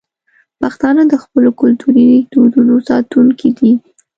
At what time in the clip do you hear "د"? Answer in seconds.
1.07-1.13